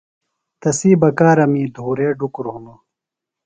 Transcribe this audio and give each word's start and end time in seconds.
تسی 0.61 0.91
بکارمی 1.01 1.63
دُھورے 1.75 2.09
ڈُکُر 2.19 2.45
ہِنوۡ۔ 2.53 2.79